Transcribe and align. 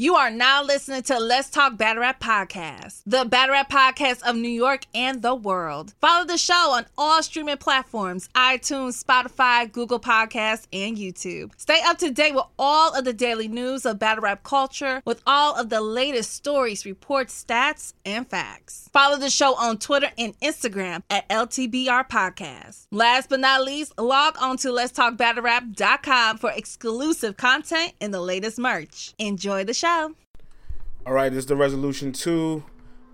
You 0.00 0.14
are 0.14 0.30
now 0.30 0.62
listening 0.62 1.02
to 1.02 1.18
Let's 1.18 1.50
Talk 1.50 1.76
Battle 1.76 2.02
Rap 2.02 2.20
Podcast, 2.20 3.02
the 3.04 3.24
Battle 3.24 3.54
Rap 3.54 3.68
Podcast 3.68 4.22
of 4.22 4.36
New 4.36 4.48
York 4.48 4.82
and 4.94 5.22
the 5.22 5.34
world. 5.34 5.92
Follow 6.00 6.24
the 6.24 6.38
show 6.38 6.70
on 6.70 6.86
all 6.96 7.20
streaming 7.20 7.56
platforms 7.56 8.28
iTunes, 8.32 9.02
Spotify, 9.02 9.72
Google 9.72 9.98
Podcasts, 9.98 10.68
and 10.72 10.96
YouTube. 10.96 11.50
Stay 11.56 11.80
up 11.84 11.98
to 11.98 12.12
date 12.12 12.36
with 12.36 12.44
all 12.60 12.94
of 12.94 13.06
the 13.06 13.12
daily 13.12 13.48
news 13.48 13.84
of 13.84 13.98
battle 13.98 14.22
rap 14.22 14.44
culture 14.44 15.02
with 15.04 15.20
all 15.26 15.56
of 15.56 15.68
the 15.68 15.80
latest 15.80 16.32
stories, 16.32 16.86
reports, 16.86 17.44
stats, 17.44 17.92
and 18.06 18.24
facts. 18.30 18.88
Follow 18.92 19.16
the 19.16 19.30
show 19.30 19.56
on 19.56 19.78
Twitter 19.78 20.12
and 20.16 20.38
Instagram 20.38 21.02
at 21.10 21.28
LTBR 21.28 22.08
Podcast. 22.08 22.86
Last 22.92 23.30
but 23.30 23.40
not 23.40 23.64
least, 23.64 23.98
log 23.98 24.36
on 24.40 24.58
to 24.58 24.70
Let's 24.70 24.92
Talk 24.92 25.16
Battle 25.16 25.42
Rap.com 25.42 26.38
for 26.38 26.52
exclusive 26.52 27.36
content 27.36 27.94
and 28.00 28.14
the 28.14 28.20
latest 28.20 28.60
merch. 28.60 29.12
Enjoy 29.18 29.64
the 29.64 29.74
show. 29.74 29.87
All 29.88 31.14
right, 31.14 31.30
this 31.30 31.38
is 31.38 31.46
the 31.46 31.56
resolution 31.56 32.12
two. 32.12 32.62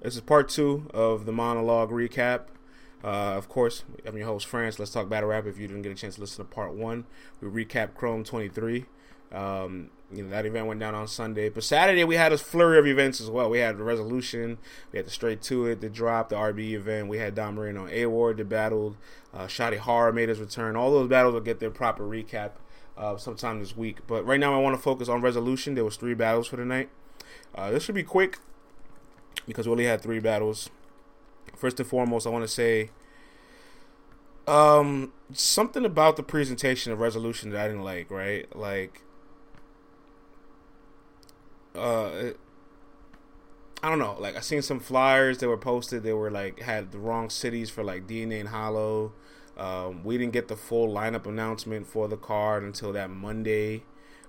This 0.03 0.17
is 0.17 0.21
part 0.23 0.49
two 0.49 0.91
of 0.93 1.25
the 1.25 1.31
monologue 1.31 1.91
recap. 1.91 2.47
Uh, 3.05 3.37
of 3.37 3.49
course, 3.49 3.85
I'm 4.05 4.17
your 4.17 4.27
host, 4.27 4.47
France. 4.47 4.81
Let's 4.81 4.91
talk 4.91 5.09
battle 5.09 5.29
rap. 5.29 5.47
If 5.47 5.57
you 5.57 5.69
didn't 5.69 5.83
get 5.83 5.93
a 5.93 5.95
chance 5.95 6.17
to 6.17 6.23
listen 6.23 6.45
to 6.45 6.51
part 6.53 6.75
one, 6.75 7.05
we 7.41 7.65
recap 7.65 7.95
Chrome 7.95 8.25
23. 8.25 8.87
Um, 9.31 9.91
you 10.13 10.25
know 10.25 10.31
that 10.31 10.47
event 10.47 10.67
went 10.67 10.81
down 10.81 10.97
on 10.97 11.07
Sunday, 11.07 11.49
but 11.49 11.63
Saturday 11.63 12.03
we 12.03 12.17
had 12.17 12.33
a 12.33 12.39
flurry 12.39 12.81
of 12.81 12.89
events 12.89 13.21
as 13.21 13.31
well. 13.31 13.49
We 13.49 13.61
had 13.61 13.79
the 13.79 13.85
resolution, 13.85 14.59
we 14.91 14.97
had 14.97 15.07
the 15.07 15.13
straight 15.13 15.43
to 15.43 15.67
it, 15.67 15.81
the 15.81 15.89
drop, 15.89 16.29
the 16.29 16.37
RB 16.37 16.73
event. 16.73 17.07
We 17.07 17.19
had 17.19 17.37
Don 17.37 17.55
Marino, 17.55 17.87
A 17.89 18.07
Ward 18.07 18.39
the 18.39 18.45
battled. 18.45 18.97
Uh, 19.33 19.47
Shotty 19.47 19.79
Horroh 19.79 20.13
made 20.13 20.29
his 20.29 20.41
return. 20.41 20.75
All 20.75 20.91
those 20.91 21.09
battles 21.09 21.35
will 21.35 21.41
get 21.41 21.61
their 21.61 21.71
proper 21.71 22.03
recap 22.03 22.51
uh, 22.97 23.17
sometime 23.17 23.61
this 23.61 23.77
week. 23.77 24.07
But 24.07 24.25
right 24.25 24.41
now, 24.41 24.55
I 24.55 24.59
want 24.59 24.77
to 24.77 24.83
focus 24.83 25.09
on 25.09 25.21
resolution. 25.21 25.75
There 25.75 25.85
was 25.85 25.97
three 25.97 26.15
battles 26.15 26.47
for 26.47 26.57
tonight. 26.57 26.91
Uh, 27.55 27.71
this 27.71 27.85
should 27.85 27.95
be 27.95 28.03
quick 28.03 28.39
because 29.47 29.67
we 29.67 29.73
only 29.73 29.87
had 29.87 30.01
three 30.01 30.21
battles. 30.21 30.71
First 31.55 31.79
and 31.79 31.89
foremost, 31.89 32.27
I 32.27 32.31
want 32.31 32.45
to 32.45 32.49
say 32.49 32.91
um, 34.47 35.13
something 35.33 35.85
about 35.85 36.17
the 36.17 36.23
presentation 36.23 36.93
of 36.93 36.99
resolution 36.99 37.51
that 37.51 37.61
I 37.61 37.69
didn't 37.69 37.85
like. 37.85 38.11
Right, 38.11 38.55
like 38.57 39.03
uh. 41.75 42.31
I 43.83 43.91
don't 43.91 43.99
know. 43.99 44.17
Like 44.19 44.35
I 44.35 44.41
seen 44.41 44.63
some 44.63 44.81
flyers 44.81 45.39
that 45.39 45.49
were 45.49 45.59
posted. 45.59 46.05
They 46.05 46.15
were 46.15 46.31
like 46.31 46.61
had 46.61 46.91
the 46.91 46.99
wrong 46.99 47.29
cities 47.29 47.69
for 47.69 47.85
like 47.85 48.07
DNA 48.07 48.41
and 48.41 48.49
Hollow. 48.49 49.13
Um, 49.57 50.03
we 50.05 50.19
didn't 50.19 50.33
get 50.33 50.49
the 50.49 50.57
full 50.57 50.93
lineup 50.93 51.27
announcement 51.27 51.87
for 51.87 52.09
the 52.09 52.17
card 52.17 52.63
until 52.63 52.93
that 52.93 53.11
Monday. 53.11 53.85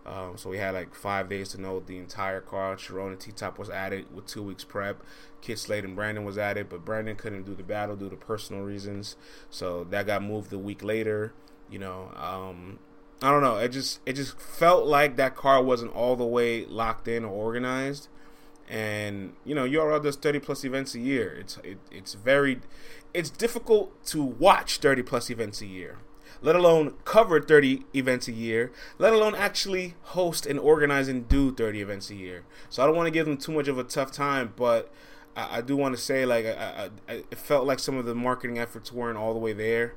Um, 0.05 0.37
so 0.37 0.51
we 0.51 0.59
had 0.59 0.75
like 0.75 0.93
five 0.93 1.29
days 1.29 1.49
to 1.49 1.61
know 1.61 1.79
the 1.79 1.97
entire 1.97 2.41
card. 2.41 2.79
Sharon 2.79 3.13
and 3.13 3.19
T 3.19 3.31
Top 3.31 3.57
was 3.57 3.69
added 3.69 4.05
with 4.13 4.27
two 4.27 4.43
weeks 4.43 4.63
prep. 4.63 5.01
Kid 5.41 5.57
Slade 5.57 5.83
and 5.83 5.95
Brandon 5.95 6.23
was 6.23 6.37
added, 6.37 6.69
but 6.69 6.85
Brandon 6.85 7.15
couldn't 7.15 7.43
do 7.43 7.55
the 7.55 7.63
battle 7.63 7.95
due 7.95 8.09
to 8.09 8.15
personal 8.15 8.61
reasons. 8.61 9.15
So 9.49 9.83
that 9.85 10.05
got 10.05 10.21
moved 10.21 10.53
a 10.53 10.59
week 10.59 10.83
later. 10.83 11.33
You 11.71 11.79
know, 11.79 12.11
um, 12.15 12.77
I 13.21 13.31
don't 13.31 13.41
know. 13.41 13.57
It 13.57 13.69
just 13.69 13.99
it 14.05 14.13
just 14.13 14.39
felt 14.39 14.85
like 14.85 15.15
that 15.15 15.35
card 15.35 15.65
wasn't 15.65 15.93
all 15.93 16.15
the 16.15 16.25
way 16.25 16.65
locked 16.65 17.07
in 17.07 17.25
or 17.25 17.31
organized. 17.31 18.07
And 18.67 19.33
you 19.45 19.53
know, 19.53 19.65
URL 19.65 20.01
does 20.01 20.15
thirty 20.15 20.39
plus 20.39 20.63
events 20.63 20.95
a 20.95 20.99
year. 20.99 21.35
It's 21.39 21.57
it, 21.63 21.77
it's 21.91 22.13
very 22.13 22.61
it's 23.13 23.29
difficult 23.29 24.03
to 24.07 24.23
watch 24.23 24.79
thirty 24.79 25.03
plus 25.03 25.29
events 25.29 25.61
a 25.61 25.67
year 25.67 25.99
let 26.41 26.55
alone 26.55 26.93
cover 27.05 27.41
30 27.41 27.85
events 27.95 28.27
a 28.27 28.31
year, 28.31 28.71
let 28.97 29.13
alone 29.13 29.35
actually 29.35 29.95
host 30.03 30.45
and 30.45 30.59
organize 30.59 31.07
and 31.07 31.27
do 31.27 31.51
30 31.51 31.81
events 31.81 32.09
a 32.09 32.15
year. 32.15 32.43
So 32.69 32.83
I 32.83 32.85
don't 32.85 32.95
want 32.95 33.07
to 33.07 33.11
give 33.11 33.25
them 33.25 33.37
too 33.37 33.51
much 33.51 33.67
of 33.67 33.77
a 33.77 33.83
tough 33.83 34.11
time, 34.11 34.53
but 34.55 34.91
I, 35.35 35.57
I 35.57 35.61
do 35.61 35.75
want 35.75 35.95
to 35.95 36.01
say 36.01 36.25
like 36.25 36.45
I, 36.45 36.89
I, 37.07 37.13
it 37.13 37.37
felt 37.37 37.65
like 37.65 37.79
some 37.79 37.97
of 37.97 38.05
the 38.05 38.15
marketing 38.15 38.59
efforts 38.59 38.91
weren't 38.91 39.17
all 39.17 39.33
the 39.33 39.39
way 39.39 39.53
there. 39.53 39.95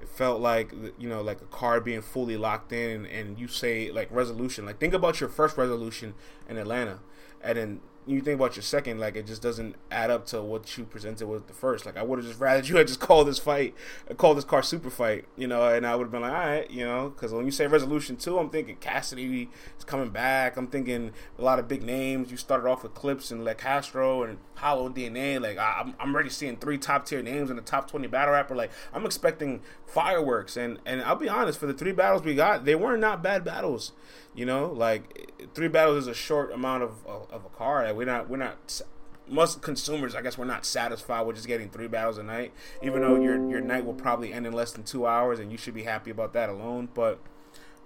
It 0.00 0.08
felt 0.08 0.40
like 0.40 0.72
you 0.98 1.08
know 1.08 1.22
like 1.22 1.40
a 1.40 1.46
car 1.46 1.80
being 1.80 2.02
fully 2.02 2.36
locked 2.36 2.72
in, 2.72 2.90
and, 2.90 3.06
and 3.06 3.38
you 3.38 3.48
say 3.48 3.90
like 3.90 4.08
resolution. 4.10 4.66
Like 4.66 4.78
think 4.78 4.94
about 4.94 5.20
your 5.20 5.28
first 5.28 5.56
resolution 5.56 6.14
in 6.48 6.58
Atlanta, 6.58 7.00
and 7.42 7.58
then 7.58 7.80
you 8.06 8.20
think 8.20 8.38
about 8.38 8.54
your 8.54 8.62
second, 8.62 9.00
like 9.00 9.16
it 9.16 9.26
just 9.26 9.42
doesn't 9.42 9.74
add 9.90 10.10
up 10.10 10.26
to 10.26 10.40
what 10.40 10.76
you 10.78 10.84
presented 10.84 11.26
with 11.26 11.48
the 11.48 11.52
first. 11.52 11.86
Like 11.86 11.96
I 11.96 12.02
would 12.02 12.18
have 12.18 12.26
just 12.26 12.40
rather 12.40 12.64
you 12.64 12.76
had 12.76 12.86
just 12.86 13.00
called 13.06 13.26
this 13.26 13.38
fight, 13.38 13.74
called 14.16 14.36
this 14.36 14.44
car 14.44 14.62
super 14.62 14.90
fight, 14.90 15.24
you 15.36 15.46
know, 15.46 15.68
and 15.68 15.86
I 15.86 15.96
would 15.96 16.04
have 16.04 16.12
been 16.12 16.22
like, 16.22 16.32
all 16.32 16.38
right, 16.38 16.70
you 16.70 16.84
know, 16.84 17.10
because 17.10 17.32
when 17.32 17.44
you 17.44 17.50
say 17.50 17.66
resolution 17.66 18.16
two, 18.16 18.38
I'm 18.38 18.48
thinking 18.48 18.76
Cassidy 18.76 19.48
is 19.76 19.84
coming 19.84 20.10
back. 20.10 20.56
I'm 20.56 20.68
thinking 20.68 21.12
a 21.38 21.42
lot 21.42 21.58
of 21.58 21.66
big 21.66 21.82
names. 21.82 22.30
You 22.30 22.36
started 22.36 22.68
off 22.68 22.82
with 22.82 22.94
Clips 22.94 23.30
and 23.30 23.44
like 23.44 23.58
Castro 23.58 24.22
and 24.22 24.38
Hollow 24.54 24.88
DNA. 24.88 25.40
Like 25.40 25.58
I, 25.58 25.80
am 25.80 25.94
I'm 25.98 26.14
already 26.14 26.30
seeing 26.30 26.56
three 26.56 26.78
top 26.78 27.06
tier 27.06 27.22
names 27.22 27.50
in 27.50 27.56
the 27.56 27.62
top 27.62 27.90
20 27.90 28.06
battle 28.06 28.34
rapper. 28.34 28.54
Like 28.54 28.70
I'm 28.92 29.04
expecting 29.04 29.62
fireworks, 29.86 30.56
and 30.56 30.78
and 30.86 31.02
I'll 31.02 31.16
be 31.16 31.28
honest, 31.28 31.58
for 31.58 31.66
the 31.66 31.74
three 31.74 31.92
battles 31.92 32.22
we 32.22 32.34
got, 32.34 32.64
they 32.64 32.74
were 32.74 32.96
not 32.96 33.22
bad 33.22 33.44
battles. 33.44 33.92
You 34.34 34.44
know, 34.44 34.66
like 34.66 35.32
three 35.54 35.68
battles 35.68 36.02
is 36.04 36.06
a 36.08 36.14
short 36.14 36.52
amount 36.52 36.82
of 36.82 37.06
of, 37.06 37.30
of 37.30 37.44
a 37.44 37.48
card. 37.48 37.95
We're 37.96 38.06
not 38.06 38.28
we're 38.28 38.36
not 38.36 38.82
most 39.28 39.60
consumers, 39.60 40.14
I 40.14 40.22
guess, 40.22 40.38
we're 40.38 40.44
not 40.44 40.64
satisfied 40.64 41.26
with 41.26 41.36
just 41.36 41.48
getting 41.48 41.68
three 41.68 41.88
battles 41.88 42.18
a 42.18 42.22
night. 42.22 42.52
Even 42.82 43.02
though 43.02 43.20
your 43.20 43.48
your 43.48 43.60
night 43.60 43.84
will 43.84 43.94
probably 43.94 44.32
end 44.32 44.46
in 44.46 44.52
less 44.52 44.72
than 44.72 44.84
two 44.84 45.06
hours, 45.06 45.38
and 45.38 45.50
you 45.50 45.58
should 45.58 45.74
be 45.74 45.82
happy 45.82 46.10
about 46.10 46.32
that 46.34 46.48
alone. 46.48 46.88
But 46.94 47.18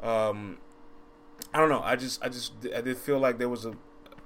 um, 0.03 0.59
I 1.55 1.59
don't 1.59 1.69
know. 1.69 1.83
I 1.83 1.97
just 1.97 2.23
I 2.23 2.29
just 2.29 2.53
I 2.75 2.81
did 2.81 2.99
feel 2.99 3.19
like 3.19 3.39
there 3.39 3.49
was 3.49 3.65
a 3.65 3.75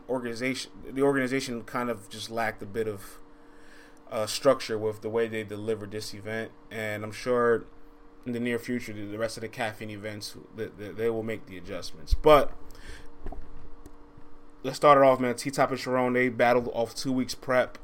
organization. 0.09 0.71
The 0.89 1.03
organization 1.03 1.62
kind 1.62 1.91
of 1.91 2.09
just 2.09 2.31
lacked 2.31 2.62
a 2.62 2.66
bit 2.66 2.89
of 2.89 3.19
uh, 4.11 4.27
structure 4.27 4.78
with 4.78 5.03
the 5.03 5.09
way 5.09 5.28
they 5.28 5.45
delivered 5.45 5.93
this 5.93 6.15
event, 6.15 6.51
and 6.71 7.05
I'm 7.05 7.12
sure 7.12 7.65
in 8.27 8.33
the 8.33 8.41
near 8.41 8.59
future, 8.59 8.93
the 8.93 9.19
rest 9.19 9.37
of 9.37 9.43
the 9.43 9.49
caffeine 9.49 9.91
events, 9.91 10.34
they 10.56 11.11
will 11.11 11.22
make 11.22 11.47
the 11.47 11.59
adjustments. 11.59 12.15
But 12.15 12.53
let's 14.65 14.77
start 14.77 14.99
it 14.99 15.05
off, 15.05 15.21
man. 15.21 15.37
T 15.37 15.51
Top 15.51 15.71
and 15.71 15.79
Sharon, 15.79 16.15
they 16.15 16.29
battled 16.29 16.69
off 16.75 16.95
two 16.97 17.13
weeks 17.13 17.35
prep. 17.35 17.79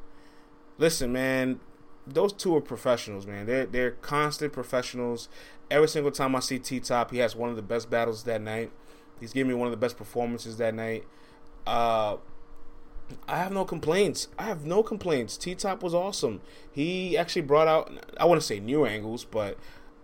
Listen, 0.78 1.12
man, 1.12 1.60
those 2.06 2.32
two 2.32 2.56
are 2.56 2.60
professionals, 2.60 3.26
man. 3.26 3.46
They're 3.46 3.66
they're 3.66 3.92
constant 3.92 4.52
professionals. 4.52 5.28
Every 5.70 5.86
single 5.86 6.10
time 6.10 6.34
I 6.34 6.40
see 6.40 6.58
T 6.58 6.80
Top, 6.80 7.12
he 7.12 7.18
has 7.18 7.36
one 7.36 7.50
of 7.50 7.56
the 7.56 7.62
best 7.62 7.88
battles 7.88 8.24
that 8.24 8.40
night. 8.40 8.72
He's 9.20 9.32
giving 9.32 9.48
me 9.48 9.54
one 9.54 9.66
of 9.66 9.70
the 9.70 9.76
best 9.76 9.96
performances 9.96 10.56
that 10.56 10.74
night. 10.74 11.04
Uh, 11.66 12.16
I 13.28 13.36
have 13.36 13.52
no 13.52 13.64
complaints. 13.64 14.28
I 14.38 14.44
have 14.44 14.64
no 14.64 14.82
complaints. 14.82 15.36
T 15.36 15.54
Top 15.54 15.82
was 15.82 15.94
awesome. 15.94 16.40
He 16.72 17.16
actually 17.16 17.42
brought 17.42 17.68
out 17.68 17.92
I 18.16 18.24
want 18.24 18.40
to 18.40 18.46
say 18.46 18.58
new 18.58 18.86
angles, 18.86 19.24
but 19.24 19.58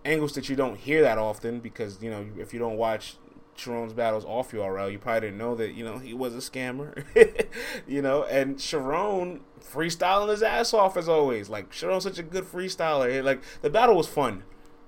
angles 0.04 0.34
that 0.34 0.48
you 0.48 0.54
don't 0.54 0.76
hear 0.76 1.02
that 1.02 1.18
often 1.18 1.58
because 1.58 2.00
you 2.02 2.10
know 2.10 2.26
if 2.38 2.52
you 2.52 2.60
don't 2.60 2.76
watch 2.76 3.16
Sharon's 3.56 3.92
battles 3.92 4.24
off 4.24 4.52
URL, 4.52 4.90
you 4.90 4.98
probably 4.98 5.20
didn't 5.22 5.38
know 5.38 5.54
that 5.54 5.72
you 5.72 5.84
know 5.84 5.98
he 5.98 6.14
was 6.14 6.34
a 6.34 6.38
scammer, 6.38 7.04
you 7.86 8.02
know. 8.02 8.24
And 8.24 8.60
Sharon 8.60 9.40
freestyling 9.60 10.30
his 10.30 10.42
ass 10.42 10.72
off 10.74 10.96
as 10.96 11.08
always. 11.08 11.48
Like 11.48 11.72
Sharon's 11.72 12.04
such 12.04 12.18
a 12.18 12.22
good 12.22 12.44
freestyler. 12.44 13.22
Like 13.22 13.42
the 13.62 13.70
battle 13.70 13.96
was 13.96 14.08
fun. 14.08 14.44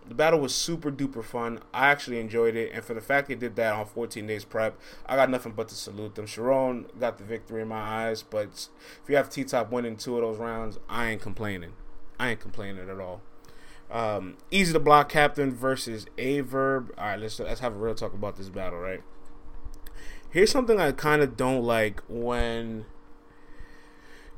The 0.09 0.15
battle 0.15 0.41
was 0.41 0.55
super 0.55 0.91
duper 0.91 1.23
fun. 1.23 1.61
I 1.75 1.89
actually 1.89 2.19
enjoyed 2.19 2.57
it, 2.57 2.71
and 2.73 2.83
for 2.83 2.95
the 2.95 3.01
fact 3.03 3.29
they 3.29 3.35
did 3.35 3.57
that 3.57 3.75
on 3.75 3.85
14 3.85 4.27
days 4.27 4.43
prep, 4.43 4.79
I 5.05 5.17
got 5.17 5.29
nothing 5.29 5.53
but 5.53 5.69
to 5.69 5.75
salute 5.75 6.15
them. 6.15 6.27
Sharon 6.27 6.87
got 6.99 7.19
the 7.19 7.25
victory 7.25 7.61
in 7.61 7.69
my 7.69 8.07
eyes, 8.07 8.23
but 8.23 8.69
if 9.03 9.09
you 9.09 9.17
have 9.17 9.29
T 9.29 9.45
Top 9.45 9.71
winning 9.71 9.97
two 9.97 10.17
of 10.17 10.23
those 10.23 10.39
rounds, 10.39 10.79
I 10.89 11.11
ain't 11.11 11.21
complaining. 11.21 11.73
I 12.19 12.31
ain't 12.31 12.41
complaining 12.41 12.89
at 12.89 13.01
all. 13.01 13.21
Um, 13.91 14.37
Eazy 14.53 14.73
the 14.73 14.81
Block 14.81 15.09
Captain 15.09 15.53
versus 15.53 16.07
Aye 16.19 16.43
Verb. 16.43 16.93
All 16.99 17.07
right, 17.07 17.19
let's 17.19 17.39
let's 17.41 17.61
have 17.61 17.75
a 17.75 17.79
real 17.79 17.95
talk 17.95 18.13
about 18.13 18.37
this 18.37 18.49
battle. 18.49 18.79
Right 18.79 19.03
here's 20.31 20.51
something 20.51 20.79
I 20.79 20.93
kind 20.93 21.23
of 21.23 21.37
don't 21.37 21.63
like 21.63 22.03
when 22.09 22.87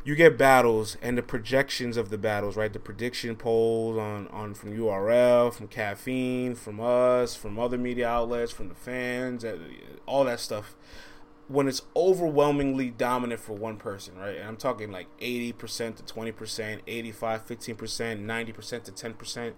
you 0.04 0.14
get 0.14 0.38
battles 0.38 0.96
and 1.02 1.18
the 1.18 1.22
projections 1.22 1.96
of 1.96 2.10
the 2.10 2.18
battles, 2.18 2.56
right? 2.56 2.72
The 2.72 2.78
prediction 2.78 3.36
polls 3.36 3.98
on, 3.98 4.28
on 4.28 4.54
from 4.54 4.76
URL, 4.76 5.52
from 5.52 5.68
caffeine, 5.68 6.54
from 6.54 6.80
us, 6.80 7.34
from 7.34 7.58
other 7.58 7.76
media 7.76 8.08
outlets, 8.08 8.50
from 8.50 8.68
the 8.68 8.74
fans, 8.74 9.44
all 10.06 10.24
that 10.24 10.40
stuff 10.40 10.74
when 11.50 11.66
it's 11.66 11.82
overwhelmingly 11.96 12.90
dominant 12.90 13.40
for 13.40 13.54
one 13.54 13.76
person, 13.76 14.16
right? 14.16 14.36
And 14.36 14.46
I'm 14.46 14.56
talking 14.56 14.92
like 14.92 15.08
80% 15.18 15.96
to 15.96 16.02
20%, 16.04 16.80
85, 16.86 17.46
15%, 17.48 18.24
90% 18.24 18.82
to 18.84 18.92
10%. 18.92 19.52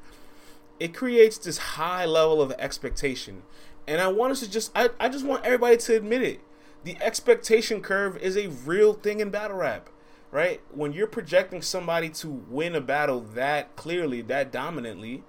It 0.80 0.94
creates 0.94 1.36
this 1.36 1.58
high 1.58 2.06
level 2.06 2.40
of 2.40 2.50
expectation. 2.52 3.42
And 3.86 4.00
I 4.00 4.08
want 4.08 4.32
us 4.32 4.40
to 4.40 4.50
just 4.50 4.72
I, 4.74 4.88
I 4.98 5.10
just 5.10 5.26
want 5.26 5.44
everybody 5.44 5.76
to 5.76 5.96
admit 5.96 6.22
it. 6.22 6.40
The 6.82 6.96
expectation 7.02 7.82
curve 7.82 8.16
is 8.16 8.38
a 8.38 8.48
real 8.48 8.94
thing 8.94 9.20
in 9.20 9.28
battle 9.28 9.58
rap, 9.58 9.90
right? 10.30 10.62
When 10.70 10.94
you're 10.94 11.06
projecting 11.06 11.60
somebody 11.60 12.08
to 12.08 12.28
win 12.28 12.74
a 12.74 12.80
battle 12.80 13.20
that 13.20 13.76
clearly, 13.76 14.22
that 14.22 14.50
dominantly, 14.50 15.24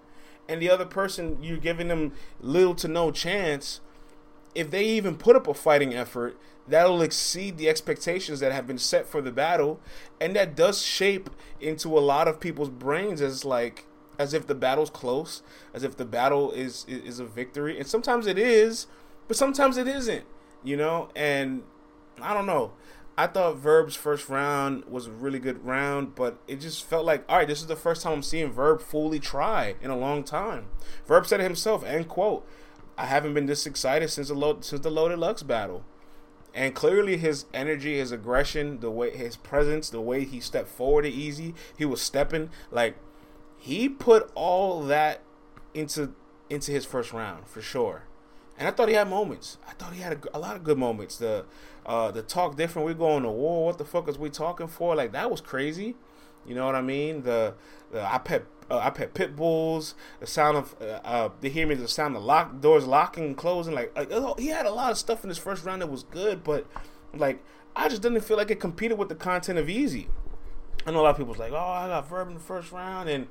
and 0.48 0.62
the 0.62 0.69
other 0.69 0.86
person 0.86 1.44
you're 1.44 1.57
giving 1.57 1.89
them 1.89 2.13
little 2.39 2.75
to 2.75 2.88
no 2.88 3.12
chance, 3.12 3.81
if 4.55 4.71
they 4.71 4.85
even 4.85 5.15
put 5.15 5.35
up 5.35 5.47
a 5.47 5.53
fighting 5.53 5.94
effort, 5.94 6.38
that'll 6.67 7.01
exceed 7.01 7.57
the 7.57 7.69
expectations 7.69 8.39
that 8.39 8.51
have 8.51 8.67
been 8.67 8.77
set 8.77 9.07
for 9.07 9.21
the 9.21 9.31
battle, 9.31 9.79
and 10.19 10.35
that 10.35 10.55
does 10.55 10.81
shape 10.81 11.29
into 11.59 11.97
a 11.97 12.00
lot 12.00 12.27
of 12.27 12.39
people's 12.39 12.69
brains 12.69 13.21
as 13.21 13.44
like 13.44 13.85
as 14.19 14.33
if 14.33 14.45
the 14.47 14.55
battle's 14.55 14.89
close, 14.89 15.41
as 15.73 15.83
if 15.83 15.97
the 15.97 16.05
battle 16.05 16.51
is 16.51 16.85
is 16.88 17.19
a 17.19 17.25
victory, 17.25 17.77
and 17.77 17.88
sometimes 17.88 18.27
it 18.27 18.38
is, 18.38 18.88
but 19.27 19.38
sometimes 19.38 19.77
it 19.77 19.88
isn't, 19.88 20.25
you 20.63 20.77
know. 20.77 21.09
And 21.15 21.63
I 22.21 22.33
don't 22.33 22.45
know. 22.45 22.73
I 23.15 23.27
thought 23.27 23.57
Verb's 23.57 23.95
first 23.95 24.27
round 24.27 24.85
was 24.85 25.06
a 25.06 25.11
really 25.11 25.38
good 25.38 25.63
round, 25.63 26.15
but 26.15 26.39
it 26.47 26.59
just 26.59 26.83
felt 26.83 27.06
like, 27.06 27.23
all 27.29 27.38
right, 27.38 27.47
this 27.47 27.61
is 27.61 27.67
the 27.67 27.75
first 27.75 28.01
time 28.01 28.13
I'm 28.13 28.23
seeing 28.23 28.51
Verb 28.51 28.81
fully 28.81 29.19
try 29.19 29.75
in 29.81 29.91
a 29.91 29.97
long 29.97 30.23
time. 30.23 30.65
Verb 31.06 31.27
said 31.27 31.39
it 31.39 31.44
himself, 31.44 31.83
end 31.83 32.07
quote. 32.07 32.47
I 32.98 33.06
haven't 33.06 33.34
been 33.34 33.45
this 33.45 33.66
excited 33.66 34.10
since 34.10 34.28
the 34.28 34.36
load, 34.36 34.63
since 34.63 34.81
the 34.81 34.92
Loaded 34.92 35.19
Lux 35.19 35.44
battle, 35.44 35.84
and 36.54 36.75
clearly 36.75 37.18
his 37.18 37.45
energy, 37.54 37.98
his 37.98 38.12
aggression, 38.12 38.80
the 38.80 38.92
way 38.92 39.16
his 39.16 39.36
presence, 39.36 39.90
the 39.90 40.01
way 40.01 40.25
he 40.25 40.40
stepped 40.40 40.69
forward 40.69 41.06
easy, 41.06 41.56
he 41.78 41.86
was 41.86 42.01
stepping 42.01 42.50
like 42.72 42.95
he 43.57 43.90
put 43.90 44.31
all 44.36 44.84
that 44.84 45.22
into 45.74 46.13
into 46.50 46.72
his 46.72 46.86
first 46.86 47.13
round 47.13 47.48
for 47.48 47.62
sure. 47.62 48.04
And 48.57 48.68
I 48.68 48.72
thought 48.72 48.88
he 48.88 48.94
had 48.94 49.10
moments. 49.10 49.57
I 49.68 49.72
thought 49.72 49.94
he 49.94 50.01
had 50.01 50.13
a, 50.13 50.38
a 50.38 50.40
lot 50.40 50.56
of 50.56 50.63
good 50.63 50.78
moments. 50.78 51.18
The 51.18 51.45
uh, 51.86 52.12
the 52.12 52.22
talk 52.22 52.56
different. 52.56 52.86
We're 52.86 52.94
going 52.94 53.24
to 53.24 53.30
war. 53.30 53.66
What 53.66 53.78
the 53.78 53.86
fuck 53.86 54.07
is 54.07 54.18
we 54.18 54.30
talking 54.30 54.68
for? 54.68 54.95
Like 54.95 55.12
that 55.13 55.31
was 55.31 55.42
crazy. 55.42 55.95
You 56.45 56.56
know 56.56 56.66
what 56.66 56.75
I 56.75 56.81
mean? 56.81 57.24
The 57.24 57.56
the 57.92 58.04
I 58.04 58.19
pet 58.19 58.44
uh, 58.73 58.79
I 58.83 58.89
pet 58.89 59.13
pit 59.13 59.35
bulls. 59.35 59.95
The 60.19 60.27
sound 60.27 60.57
of 60.57 60.75
uh, 60.81 60.99
uh, 61.03 61.29
they 61.41 61.49
hear 61.49 61.67
me. 61.67 61.75
The 61.75 61.87
sound 61.87 62.15
of 62.15 62.23
lock 62.23 62.59
doors 62.59 62.85
locking 62.85 63.25
and 63.25 63.37
closing. 63.37 63.73
Like, 63.73 63.95
like 63.95 64.11
he 64.39 64.47
had 64.47 64.65
a 64.65 64.71
lot 64.71 64.91
of 64.91 64.97
stuff 64.97 65.23
in 65.23 65.29
his 65.29 65.37
first 65.37 65.63
round 65.65 65.81
that 65.81 65.89
was 65.89 66.03
good, 66.03 66.43
but 66.43 66.65
like 67.13 67.43
I 67.75 67.89
just 67.89 68.01
didn't 68.01 68.21
feel 68.21 68.37
like 68.37 68.51
it 68.51 68.59
competed 68.59 68.97
with 68.97 69.09
the 69.09 69.15
content 69.15 69.59
of 69.59 69.69
Easy. 69.69 70.07
I 70.85 70.91
know 70.91 71.01
a 71.01 71.03
lot 71.03 71.11
of 71.11 71.17
people's 71.17 71.37
like, 71.37 71.51
oh, 71.51 71.57
I 71.57 71.87
got 71.87 72.09
Verb 72.09 72.27
in 72.27 72.33
the 72.33 72.39
first 72.39 72.71
round, 72.71 73.09
and 73.09 73.27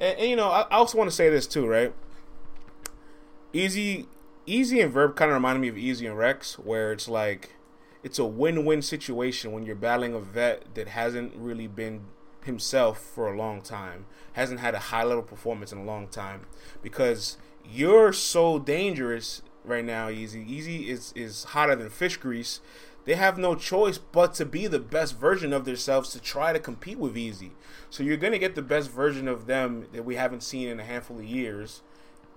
and, 0.00 0.18
and 0.18 0.30
you 0.30 0.36
know 0.36 0.48
I, 0.48 0.62
I 0.62 0.76
also 0.76 0.96
want 0.96 1.10
to 1.10 1.16
say 1.16 1.28
this 1.28 1.46
too, 1.46 1.66
right? 1.66 1.92
Easy, 3.52 4.06
Easy 4.46 4.80
and 4.80 4.90
Verb 4.90 5.14
kind 5.14 5.30
of 5.30 5.34
reminded 5.34 5.60
me 5.60 5.68
of 5.68 5.76
Easy 5.76 6.06
and 6.06 6.16
Rex, 6.16 6.58
where 6.58 6.92
it's 6.92 7.08
like 7.08 7.56
it's 8.02 8.18
a 8.18 8.24
win-win 8.24 8.80
situation 8.80 9.52
when 9.52 9.64
you're 9.64 9.76
battling 9.76 10.14
a 10.14 10.20
vet 10.20 10.74
that 10.74 10.88
hasn't 10.88 11.34
really 11.36 11.66
been 11.66 12.06
himself 12.44 12.98
for 12.98 13.32
a 13.32 13.36
long 13.36 13.62
time, 13.62 14.06
hasn't 14.32 14.60
had 14.60 14.74
a 14.74 14.78
high 14.90 15.04
level 15.04 15.22
performance 15.22 15.72
in 15.72 15.78
a 15.78 15.84
long 15.84 16.08
time, 16.08 16.46
because 16.82 17.36
you're 17.64 18.12
so 18.12 18.58
dangerous 18.58 19.42
right 19.64 19.84
now. 19.84 20.08
Easy, 20.08 20.44
Easy 20.46 20.90
is 20.90 21.12
is 21.14 21.44
hotter 21.44 21.76
than 21.76 21.90
fish 21.90 22.16
grease. 22.16 22.60
They 23.04 23.14
have 23.16 23.36
no 23.36 23.56
choice 23.56 23.98
but 23.98 24.34
to 24.34 24.44
be 24.44 24.68
the 24.68 24.78
best 24.78 25.18
version 25.18 25.52
of 25.52 25.64
themselves 25.64 26.10
to 26.10 26.20
try 26.20 26.52
to 26.52 26.60
compete 26.60 26.98
with 26.98 27.16
Easy. 27.16 27.52
So 27.90 28.02
you're 28.02 28.16
gonna 28.16 28.38
get 28.38 28.54
the 28.54 28.62
best 28.62 28.90
version 28.90 29.26
of 29.26 29.46
them 29.46 29.86
that 29.92 30.04
we 30.04 30.14
haven't 30.14 30.42
seen 30.42 30.68
in 30.68 30.78
a 30.78 30.84
handful 30.84 31.18
of 31.18 31.24
years. 31.24 31.82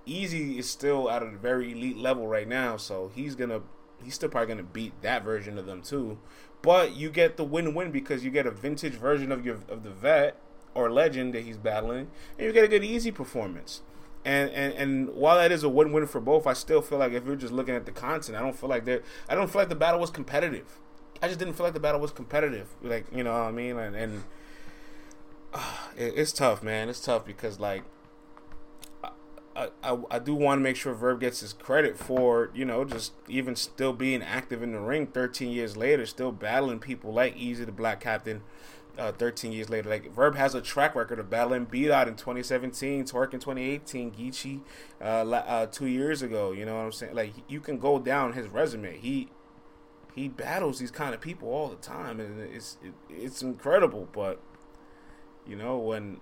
Easy 0.07 0.57
is 0.57 0.69
still 0.69 1.09
at 1.09 1.23
a 1.23 1.29
very 1.29 1.71
elite 1.71 1.97
level 1.97 2.27
right 2.27 2.47
now, 2.47 2.77
so 2.77 3.11
he's 3.13 3.35
gonna 3.35 3.61
he's 4.03 4.15
still 4.15 4.29
probably 4.29 4.47
gonna 4.47 4.63
beat 4.63 4.93
that 5.01 5.23
version 5.23 5.57
of 5.57 5.65
them 5.65 5.81
too. 5.81 6.17
But 6.65 6.95
you 6.95 7.11
get 7.11 7.37
the 7.37 7.43
win-win 7.43 7.91
because 7.91 8.25
you 8.25 8.31
get 8.31 8.47
a 8.47 8.51
vintage 8.51 8.93
version 8.93 9.31
of 9.31 9.45
your 9.45 9.59
of 9.69 9.83
the 9.83 9.91
vet 9.91 10.35
or 10.73 10.91
legend 10.91 11.33
that 11.35 11.43
he's 11.43 11.57
battling, 11.57 12.09
and 12.37 12.47
you 12.47 12.51
get 12.51 12.63
a 12.63 12.67
good 12.67 12.83
easy 12.83 13.11
performance. 13.11 13.81
And, 14.25 14.49
and 14.49 14.73
and 14.73 15.09
while 15.09 15.37
that 15.37 15.51
is 15.51 15.63
a 15.63 15.69
win-win 15.69 16.07
for 16.07 16.19
both, 16.19 16.47
I 16.47 16.53
still 16.53 16.81
feel 16.81 16.97
like 16.97 17.13
if 17.13 17.25
you're 17.25 17.35
just 17.35 17.53
looking 17.53 17.75
at 17.75 17.85
the 17.85 17.91
content, 17.91 18.35
I 18.35 18.41
don't 18.41 18.57
feel 18.57 18.69
like 18.69 18.85
that. 18.85 19.03
I 19.29 19.35
don't 19.35 19.49
feel 19.49 19.61
like 19.61 19.69
the 19.69 19.75
battle 19.75 19.99
was 19.99 20.09
competitive. 20.09 20.79
I 21.21 21.27
just 21.27 21.37
didn't 21.37 21.53
feel 21.53 21.65
like 21.65 21.75
the 21.75 21.79
battle 21.79 22.01
was 22.01 22.11
competitive. 22.11 22.67
Like 22.81 23.05
you 23.15 23.23
know 23.23 23.31
what 23.31 23.47
I 23.47 23.51
mean? 23.51 23.77
And, 23.77 23.95
and 23.95 24.23
uh, 25.53 25.77
it, 25.97 26.13
it's 26.17 26.33
tough, 26.33 26.63
man. 26.63 26.89
It's 26.89 26.99
tough 26.99 27.25
because 27.25 27.59
like 27.59 27.83
I, 29.55 29.97
I, 30.11 30.19
do 30.19 30.35
want 30.35 30.59
to 30.59 30.63
make 30.63 30.75
sure 30.75 30.93
Verb 30.93 31.21
gets 31.21 31.39
his 31.39 31.53
credit 31.53 31.97
for 31.97 32.51
you 32.53 32.65
know 32.65 32.83
just 32.83 33.13
even 33.29 33.55
still 33.55 33.93
being 33.93 34.21
active 34.21 34.61
in 34.61 34.73
the 34.73 34.79
ring 34.79 35.07
13 35.07 35.49
years 35.49 35.77
later, 35.77 36.05
still 36.05 36.33
battling 36.33 36.79
people 36.79 37.13
like 37.13 37.37
Eazy 37.37 37.65
the 37.65 37.71
Block 37.71 38.01
Captain. 38.01 38.41
Uh, 38.97 39.11
13 39.11 39.51
years 39.51 39.69
later, 39.69 39.89
like 39.89 40.09
Verb 40.13 40.35
has 40.35 40.55
a 40.55 40.61
track 40.61 40.95
record 40.95 41.19
of 41.19 41.29
battling 41.29 41.65
Beat 41.65 41.91
Out 41.91 42.07
in 42.07 42.15
2017, 42.15 43.03
Twork 43.03 43.33
in 43.33 43.41
2018, 43.41 44.11
Geechi 44.11 44.61
uh, 45.01 45.05
uh, 45.05 45.65
two 45.65 45.87
years 45.87 46.21
ago. 46.21 46.53
You 46.53 46.63
know 46.63 46.77
what 46.77 46.85
I'm 46.85 46.91
saying? 46.93 47.13
Like 47.13 47.33
you 47.49 47.59
can 47.59 47.77
go 47.77 47.99
down 47.99 48.31
his 48.31 48.47
resume. 48.47 48.97
He 48.97 49.27
he 50.15 50.29
battles 50.29 50.79
these 50.79 50.91
kind 50.91 51.13
of 51.13 51.19
people 51.19 51.49
all 51.49 51.67
the 51.67 51.75
time, 51.75 52.21
and 52.21 52.39
it's 52.39 52.77
it, 52.81 52.93
it's 53.09 53.41
incredible. 53.41 54.07
But 54.13 54.39
you 55.45 55.57
know 55.57 55.77
when 55.77 56.21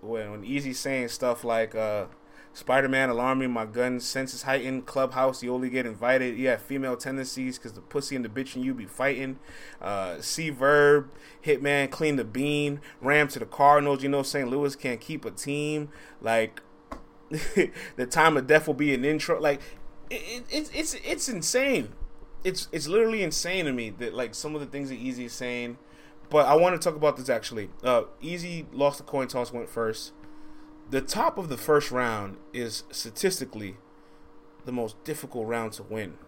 when 0.00 0.32
when 0.32 0.44
Easy 0.44 0.72
saying 0.72 1.08
stuff 1.08 1.44
like 1.44 1.76
uh 1.76 2.06
Spider 2.52 2.88
Man 2.88 3.08
alarming, 3.08 3.50
my 3.52 3.64
gun 3.64 4.00
senses 4.00 4.42
heightened. 4.42 4.84
Clubhouse, 4.86 5.42
you 5.42 5.54
only 5.54 5.70
get 5.70 5.86
invited. 5.86 6.36
You 6.36 6.48
have 6.48 6.60
female 6.60 6.96
tendencies 6.96 7.58
because 7.58 7.74
the 7.74 7.80
pussy 7.80 8.16
and 8.16 8.24
the 8.24 8.28
bitch 8.28 8.56
and 8.56 8.64
you 8.64 8.74
be 8.74 8.86
fighting. 8.86 9.38
Uh, 9.80 10.20
C 10.20 10.50
Verb, 10.50 11.10
Hitman, 11.44 11.90
clean 11.90 12.16
the 12.16 12.24
bean. 12.24 12.80
Ram 13.00 13.28
to 13.28 13.38
the 13.38 13.46
Cardinals. 13.46 14.02
You 14.02 14.08
know, 14.08 14.22
St. 14.22 14.48
Louis 14.48 14.74
can't 14.74 15.00
keep 15.00 15.24
a 15.24 15.30
team. 15.30 15.90
Like, 16.20 16.60
the 17.30 18.06
time 18.10 18.36
of 18.36 18.48
death 18.48 18.66
will 18.66 18.74
be 18.74 18.92
an 18.94 19.04
intro. 19.04 19.40
Like, 19.40 19.60
it, 20.10 20.44
it, 20.50 20.70
it's 20.74 20.94
it's 20.94 21.28
insane. 21.28 21.90
It's 22.42 22.68
it's 22.72 22.88
literally 22.88 23.22
insane 23.22 23.66
to 23.66 23.72
me 23.72 23.90
that 23.90 24.12
like 24.12 24.34
some 24.34 24.56
of 24.56 24.60
the 24.60 24.66
things 24.66 24.88
that 24.88 24.96
Easy 24.96 25.26
is 25.26 25.32
saying. 25.32 25.78
But 26.30 26.46
I 26.46 26.56
want 26.56 26.80
to 26.80 26.84
talk 26.84 26.96
about 26.96 27.16
this 27.16 27.28
actually. 27.28 27.70
Uh, 27.82 28.02
Easy 28.20 28.66
lost 28.72 28.98
the 28.98 29.04
coin 29.04 29.28
toss, 29.28 29.52
went 29.52 29.68
first 29.68 30.12
the 30.90 31.00
top 31.00 31.38
of 31.38 31.48
the 31.48 31.56
first 31.56 31.90
round 31.92 32.36
is 32.52 32.82
statistically 32.90 33.76
the 34.64 34.72
most 34.72 35.02
difficult 35.04 35.46
round 35.46 35.72
to 35.74 35.84
win. 35.84 36.18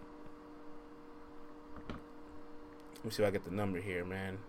Let 1.89 3.05
me 3.05 3.11
see 3.11 3.21
if 3.21 3.27
I 3.27 3.31
get 3.31 3.43
the 3.43 3.51
number 3.51 3.81
here, 3.81 4.05
man. 4.05 4.39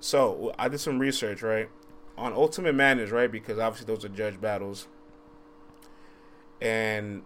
So 0.00 0.54
I 0.58 0.68
did 0.68 0.78
some 0.80 0.98
research, 0.98 1.42
right, 1.42 1.68
on 2.16 2.32
Ultimate 2.32 2.74
Madness, 2.74 3.10
right, 3.10 3.30
because 3.30 3.58
obviously 3.58 3.94
those 3.94 4.02
are 4.02 4.08
judge 4.08 4.40
battles. 4.40 4.88
And 6.62 7.24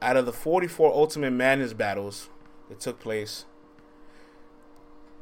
out 0.00 0.16
of 0.16 0.24
the 0.24 0.32
44 0.32 0.90
Ultimate 0.90 1.32
Madness 1.32 1.74
battles 1.74 2.30
that 2.70 2.80
took 2.80 2.98
place, 2.98 3.44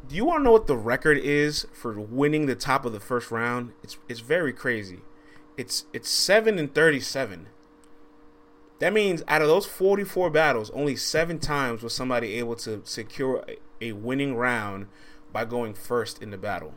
do 0.09 0.17
you 0.17 0.25
want 0.25 0.41
to 0.41 0.45
know 0.45 0.53
what 0.53 0.67
the 0.67 0.77
record 0.77 1.19
is 1.19 1.67
for 1.73 1.99
winning 2.01 2.47
the 2.47 2.55
top 2.55 2.85
of 2.85 2.93
the 2.93 3.01
first 3.01 3.31
round? 3.31 3.73
It's 3.83 3.99
it's 4.09 4.21
very 4.21 4.53
crazy. 4.53 5.01
It's 5.57 5.85
it's 5.93 6.09
seven 6.09 6.59
and 6.59 6.75
thirty-seven. 6.75 7.49
That 8.81 8.93
means 8.93 9.23
out 9.29 9.43
of 9.43 9.49
those 9.49 9.67
forty-four 9.67 10.31
battles, 10.31 10.71
only 10.71 10.97
seven 10.97 11.39
times 11.39 11.83
was 11.83 11.95
somebody 11.95 12.35
able 12.35 12.57
to 12.57 12.81
secure 12.85 13.45
a, 13.81 13.93
winning 13.93 14.37
round 14.37 14.87
by 15.33 15.45
going 15.45 15.75
first 15.75 16.23
in 16.23 16.31
the 16.31 16.39
battle. 16.39 16.75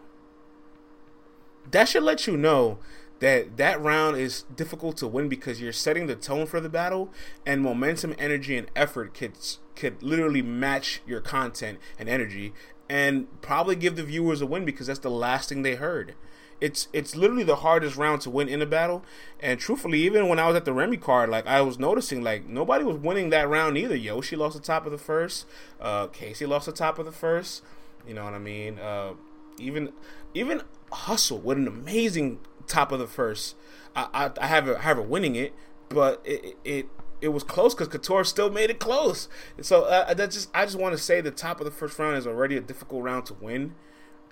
That 1.72 1.88
should 1.88 2.04
let 2.04 2.28
you 2.28 2.36
know 2.38 2.80
that 3.20 3.56
that 3.56 3.82
round 3.82 4.18
is 4.18 4.44
difficult 4.54 4.98
to 4.98 5.08
win 5.08 5.30
because 5.30 5.62
you're 5.62 5.72
setting 5.72 6.08
the 6.08 6.16
tone 6.16 6.46
for 6.46 6.60
the 6.60 6.68
battle 6.68 7.10
and 7.46 7.62
momentum 7.62 8.14
energy 8.20 8.58
and 8.58 8.70
effort 8.76 9.14
could 9.14 9.34
could 9.76 10.04
literally 10.04 10.42
match 10.42 11.02
your 11.08 11.22
content 11.22 11.80
and 11.98 12.10
energy 12.10 12.54
and 12.90 13.28
probably 13.42 13.76
give 13.76 13.96
the 13.96 14.04
viewers 14.04 14.42
a 14.42 14.46
win 14.46 14.66
because 14.66 14.88
that's 14.88 15.00
the 15.00 15.10
last 15.10 15.50
thing 15.50 15.64
they 15.64 15.76
heard. 15.76 16.16
It's 16.62 16.88
it's 16.94 17.16
literally 17.16 17.44
the 17.44 17.58
hardest 17.58 17.98
round 17.98 18.22
to 18.22 18.30
win 18.30 18.48
in 18.48 18.62
a 18.62 18.66
battle. 18.66 19.04
And 19.42 19.60
truthfully, 19.60 20.00
even 20.02 20.30
when 20.30 20.40
I 20.40 20.48
was 20.48 20.56
at 20.56 20.64
the 20.64 20.72
Remy 20.72 20.98
card, 20.98 21.30
like 21.30 21.46
I 21.46 21.62
was 21.62 21.78
noticing, 21.78 22.24
like 22.24 22.48
nobody 22.48 22.86
was 22.86 22.98
winning 22.98 23.32
that 23.32 23.50
round 23.50 23.78
either. 23.78 23.96
Yoshi 23.96 24.36
lost 24.36 24.56
the 24.56 24.62
top 24.62 24.86
of 24.86 24.92
the 24.92 24.98
first. 24.98 25.46
Uh, 25.82 26.08
Casey 26.08 26.46
lost 26.46 26.66
the 26.66 26.72
top 26.72 27.00
of 27.00 27.06
the 27.06 27.12
first. 27.12 27.64
You 28.08 28.14
know 28.14 28.24
what 28.24 28.34
I 28.34 28.40
mean? 28.40 28.80
Uh, 28.80 29.14
even 29.58 29.92
even 30.34 30.62
Hustle 30.92 31.40
with 31.40 31.58
an 31.58 31.68
amazing 31.68 32.40
top 32.68 32.92
of 32.92 33.00
the 33.00 33.08
first. 33.08 33.56
I 33.96 34.08
I, 34.14 34.32
I 34.40 34.48
have 34.48 34.68
a, 34.68 34.78
I 34.78 34.82
have 34.82 34.98
a 34.98 35.04
winning 35.04 35.36
it, 35.36 35.54
but 35.90 36.22
it, 36.24 36.56
it 36.64 36.88
it 37.24 37.30
was 37.30 37.44
close 37.44 37.74
because 37.74 37.88
Couture 37.88 38.26
still 38.26 38.50
made 38.50 38.70
it 38.70 38.80
close. 38.80 39.30
So 39.62 39.84
uh, 39.84 40.14
that 40.14 40.30
just 40.32 40.50
I 40.54 40.66
just 40.66 40.78
want 40.78 40.96
to 40.96 41.02
say 41.02 41.22
the 41.22 41.32
top 41.32 41.62
of 41.62 41.66
the 41.66 41.72
first 41.72 41.98
round 41.98 42.18
is 42.18 42.28
already 42.28 42.58
a 42.58 42.62
difficult 42.62 43.02
round 43.02 43.26
to 43.28 43.34
win, 43.36 43.76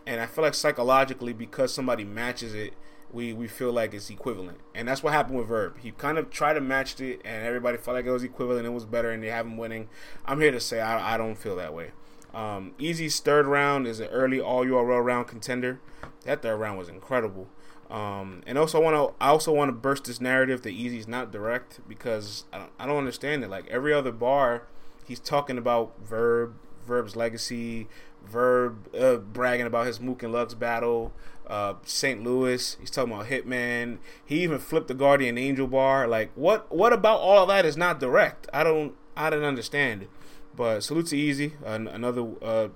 and 0.06 0.20
I 0.20 0.26
feel 0.26 0.44
like 0.44 0.54
psychologically 0.54 1.32
because 1.32 1.74
somebody 1.74 2.04
matches 2.04 2.54
it, 2.54 2.74
we 3.10 3.32
we 3.32 3.48
feel 3.48 3.72
like 3.72 3.94
it's 3.94 4.10
equivalent, 4.10 4.60
and 4.76 4.90
that's 4.90 5.02
what 5.02 5.14
happened 5.14 5.38
with 5.38 5.48
Verb. 5.48 5.78
He 5.80 5.92
kind 5.92 6.18
of 6.18 6.30
tried 6.30 6.54
to 6.56 6.62
match 6.62 7.00
it, 7.00 7.22
and 7.24 7.48
everybody 7.48 7.78
felt 7.78 7.96
like 7.96 8.06
it 8.06 8.12
was 8.12 8.24
equivalent. 8.24 8.66
It 8.66 8.72
was 8.72 8.86
better, 8.86 9.10
and 9.10 9.24
they 9.24 9.30
have 9.30 9.46
him 9.46 9.56
winning. 9.56 9.88
I'm 10.26 10.42
here 10.42 10.52
to 10.52 10.60
say 10.60 10.82
I, 10.82 11.16
I 11.16 11.18
don't 11.18 11.36
feel 11.36 11.56
that 11.56 11.74
way. 11.74 11.92
Um, 12.34 12.74
Easy's 12.78 13.22
third 13.22 13.46
round 13.46 13.88
is 13.88 14.02
an 14.02 14.08
early 14.08 14.40
All 14.42 14.66
URL 14.66 15.04
round 15.04 15.28
contender. 15.28 15.80
That 16.26 16.42
third 16.42 16.58
round 16.58 16.78
was 16.78 16.90
incredible. 16.90 17.48
Um, 17.92 18.42
and 18.48 18.58
also 18.58 18.80
I 18.80 18.82
want 18.82 18.96
to 18.96 19.24
I 19.24 19.28
also 19.28 19.52
want 19.52 19.68
to 19.68 19.74
burst 19.74 20.06
this 20.06 20.22
narrative 20.22 20.62
that 20.62 20.74
Eazy's 20.74 21.10
not 21.10 21.30
direct 21.32 21.82
because 21.90 22.46
I 22.54 22.60
don't, 22.60 22.72
I 22.80 22.86
don't 22.88 22.98
understand 22.98 23.44
it. 23.44 23.50
Like 23.50 23.68
every 23.68 23.94
other 23.94 24.14
bar, 24.14 24.64
he's 25.06 25.20
talking 25.20 25.58
about 25.58 25.94
Verb, 26.02 26.56
Verb's 26.88 27.18
legacy, 27.18 27.90
Verb 28.26 28.96
uh, 28.96 29.18
bragging 29.18 29.66
about 29.66 29.88
his 29.88 30.00
Mook 30.00 30.24
and 30.24 30.32
Lux 30.32 30.54
battle, 30.54 31.12
uh, 31.48 31.74
St. 31.84 32.24
Louis. 32.24 32.78
He's 32.80 32.90
talking 32.90 33.12
about 33.12 33.28
Hitman. 33.28 33.98
He 34.26 34.42
even 34.42 34.60
flipped 34.60 34.88
the 34.88 34.94
Guardian 34.94 35.38
Angel 35.38 35.68
bar. 35.68 36.08
Like 36.08 36.32
what? 36.36 36.74
What 36.74 36.94
about 36.94 37.20
all 37.20 37.44
of 37.44 37.50
that 37.50 37.66
is 37.66 37.76
not 37.76 38.00
direct? 38.00 38.48
I 38.54 38.64
don't. 38.64 38.96
I 39.18 39.30
don't 39.30 39.44
understand. 39.44 40.04
It. 40.04 40.10
But 40.56 40.82
salute 40.82 41.08
to 41.08 41.18
Eazy, 41.18 41.54
uh, 41.66 41.92
another 41.92 42.32
uh, 42.42 42.68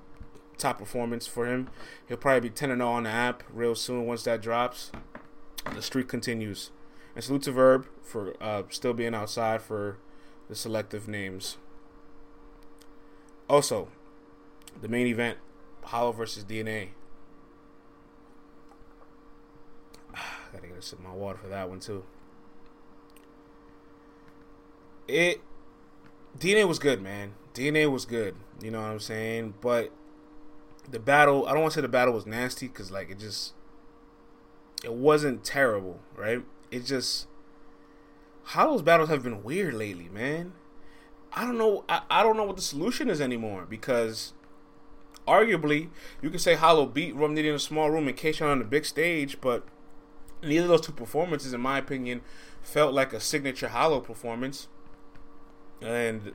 top 0.57 0.79
performance 0.79 1.27
for 1.27 1.45
him. 1.45 1.69
He'll 2.07 2.17
probably 2.17 2.49
be 2.49 2.49
10 2.49 2.69
0 2.69 2.87
on 2.87 3.03
the 3.03 3.09
app 3.09 3.43
real 3.51 3.75
soon 3.75 4.05
once 4.05 4.23
that 4.23 4.41
drops. 4.41 4.91
The 5.73 5.81
streak 5.81 6.07
continues. 6.07 6.71
And 7.15 7.23
salute 7.23 7.43
to 7.43 7.51
Verb 7.51 7.87
for 8.01 8.35
uh, 8.41 8.63
still 8.69 8.93
being 8.93 9.15
outside 9.15 9.61
for 9.61 9.97
the 10.49 10.55
selective 10.55 11.07
names. 11.07 11.57
Also, 13.49 13.89
the 14.81 14.87
main 14.87 15.07
event 15.07 15.37
Hollow 15.85 16.11
versus 16.11 16.43
DNA. 16.43 16.89
Gotta 20.51 20.67
get 20.67 20.77
a 20.77 20.81
sip 20.81 20.99
of 20.99 21.05
my 21.05 21.13
water 21.13 21.37
for 21.37 21.47
that 21.47 21.69
one 21.69 21.79
too. 21.79 22.03
It 25.07 25.41
DNA 26.37 26.67
was 26.67 26.79
good, 26.79 27.01
man. 27.01 27.33
DNA 27.53 27.89
was 27.89 28.05
good. 28.05 28.35
You 28.61 28.71
know 28.71 28.81
what 28.81 28.89
I'm 28.89 28.99
saying? 28.99 29.53
But 29.61 29.91
the 30.89 30.99
battle, 30.99 31.47
I 31.47 31.53
don't 31.53 31.61
want 31.61 31.73
to 31.73 31.77
say 31.77 31.81
the 31.81 31.87
battle 31.87 32.13
was 32.13 32.25
nasty 32.25 32.67
because 32.67 32.91
like 32.91 33.09
it 33.09 33.19
just 33.19 33.53
it 34.83 34.93
wasn't 34.93 35.43
terrible, 35.43 35.99
right? 36.15 36.43
It 36.71 36.85
just 36.85 37.27
Hollow's 38.49 38.83
battles 38.83 39.09
have 39.09 39.23
been 39.23 39.43
weird 39.43 39.73
lately, 39.73 40.09
man. 40.09 40.53
I 41.33 41.43
don't 41.43 41.57
know. 41.57 41.83
I, 41.89 42.01
I 42.09 42.23
don't 42.23 42.37
know 42.37 42.43
what 42.43 42.55
the 42.55 42.61
solution 42.61 43.09
is 43.09 43.19
anymore 43.19 43.65
because 43.67 44.33
arguably 45.27 45.89
you 46.21 46.29
could 46.29 46.41
say 46.41 46.55
Hollow 46.55 46.85
beat 46.85 47.15
Rum 47.15 47.35
Nitty 47.35 47.49
in 47.49 47.55
a 47.55 47.59
small 47.59 47.89
room 47.89 48.07
and 48.07 48.15
K-Shine 48.15 48.49
on 48.49 48.59
the 48.59 48.65
big 48.65 48.85
stage, 48.85 49.41
but 49.41 49.65
neither 50.43 50.63
of 50.63 50.69
those 50.69 50.81
two 50.81 50.91
performances, 50.91 51.53
in 51.53 51.61
my 51.61 51.79
opinion, 51.79 52.21
felt 52.61 52.93
like 52.93 53.13
a 53.13 53.19
signature 53.19 53.69
Hollow 53.69 53.99
performance. 53.99 54.67
And 55.81 56.33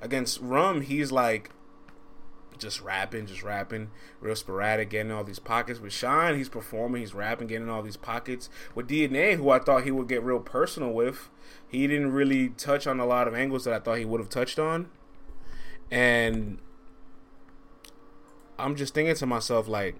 against 0.00 0.40
Rum, 0.40 0.82
he's 0.82 1.10
like 1.10 1.50
just 2.60 2.80
rapping, 2.80 3.26
just 3.26 3.42
rapping, 3.42 3.90
real 4.20 4.36
sporadic, 4.36 4.90
getting 4.90 5.10
all 5.10 5.24
these 5.24 5.38
pockets. 5.38 5.80
With 5.80 5.92
Shine, 5.92 6.36
he's 6.36 6.48
performing, 6.48 7.00
he's 7.00 7.14
rapping, 7.14 7.48
getting 7.48 7.68
all 7.68 7.82
these 7.82 7.96
pockets. 7.96 8.48
With 8.74 8.88
DNA, 8.88 9.36
who 9.36 9.50
I 9.50 9.58
thought 9.58 9.84
he 9.84 9.90
would 9.90 10.08
get 10.08 10.22
real 10.22 10.40
personal 10.40 10.92
with, 10.92 11.30
he 11.66 11.86
didn't 11.86 12.12
really 12.12 12.50
touch 12.50 12.86
on 12.86 13.00
a 13.00 13.06
lot 13.06 13.26
of 13.26 13.34
angles 13.34 13.64
that 13.64 13.74
I 13.74 13.78
thought 13.80 13.98
he 13.98 14.04
would 14.04 14.20
have 14.20 14.30
touched 14.30 14.58
on. 14.58 14.88
And 15.90 16.58
I'm 18.58 18.76
just 18.76 18.94
thinking 18.94 19.14
to 19.16 19.26
myself, 19.26 19.66
like, 19.66 19.96